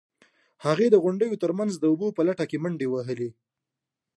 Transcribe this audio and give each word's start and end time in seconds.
هغې 0.65 0.87
د 0.91 0.95
غونډیو 1.03 1.39
ترمنځ 1.43 1.71
د 1.77 1.83
اوبو 1.91 2.07
په 2.17 2.21
لټه 2.27 2.55
منډې 2.63 2.87
وهلې. 2.89 3.29